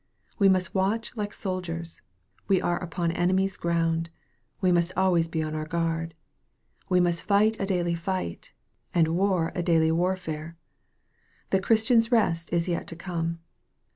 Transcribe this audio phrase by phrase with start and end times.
[0.39, 2.01] We must watch like soldiers
[2.47, 4.09] we are upon enemy's ground.
[4.59, 6.15] We must always be' on our guard.
[6.89, 8.51] We must fight a daily fight,
[8.95, 10.57] and war a daily warfare.
[11.51, 13.41] The Christian's rest is yet to come.